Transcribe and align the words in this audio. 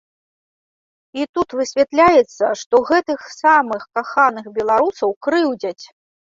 І 1.19 1.27
тут 1.37 1.49
высвятляецца, 1.59 2.45
што 2.63 2.75
гэтых 2.89 3.29
самых 3.43 3.87
каханых 4.01 4.45
беларусаў 4.59 5.09
крыўдзяць. 5.29 5.81